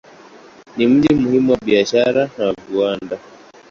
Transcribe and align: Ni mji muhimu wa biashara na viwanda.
Ni 0.77 0.87
mji 0.87 1.13
muhimu 1.15 1.51
wa 1.51 1.57
biashara 1.65 2.29
na 2.37 2.55
viwanda. 2.69 3.19